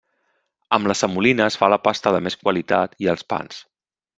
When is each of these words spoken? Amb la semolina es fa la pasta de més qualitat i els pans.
Amb 0.77 0.89
la 0.91 0.95
semolina 1.01 1.45
es 1.53 1.57
fa 1.65 1.69
la 1.73 1.79
pasta 1.89 2.15
de 2.17 2.25
més 2.29 2.39
qualitat 2.47 2.99
i 3.07 3.13
els 3.15 3.29
pans. 3.35 3.63